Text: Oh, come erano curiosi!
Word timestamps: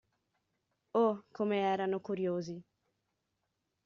Oh, 0.95 1.25
come 1.31 1.57
erano 1.59 1.99
curiosi! 1.99 2.59